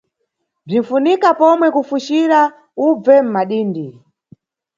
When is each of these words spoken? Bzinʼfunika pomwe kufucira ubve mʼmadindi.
Bzinʼfunika 0.65 1.29
pomwe 1.39 1.67
kufucira 1.75 2.39
ubve 2.87 3.15
mʼmadindi. 3.25 3.87